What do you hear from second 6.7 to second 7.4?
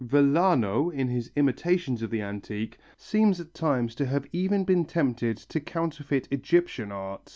art.